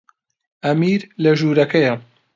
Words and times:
ئەمیر 0.63 1.01
لە 1.23 1.31
ژوورەکەیە. 1.39 1.93